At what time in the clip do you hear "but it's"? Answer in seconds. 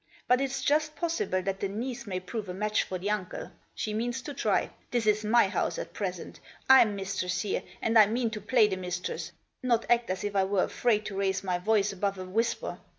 0.27-0.63